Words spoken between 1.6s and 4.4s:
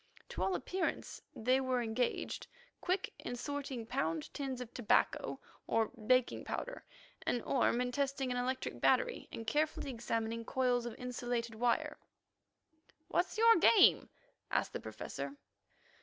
were engaged, Quick in sorting pound